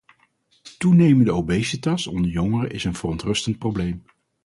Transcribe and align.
Toenemende 0.77 1.31
obesitas 1.33 2.07
onder 2.07 2.31
jongeren 2.31 2.71
is 2.71 2.83
een 2.83 2.93
verontrustend 2.95 3.57
probleem. 3.57 4.03